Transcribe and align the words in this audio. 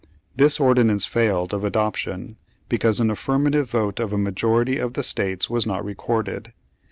This 0.35 0.59
ordinance 0.59 1.05
failed 1.05 1.53
of 1.53 1.63
adoption 1.63 2.39
because 2.69 2.99
an 2.99 3.11
affirmative 3.11 3.69
vote 3.69 3.99
of 3.99 4.11
a 4.11 4.17
majority 4.17 4.77
of 4.79 4.93
the 4.93 5.03
states 5.03 5.47
was 5.47 5.67
not 5.67 5.85
recorded. 5.85 6.53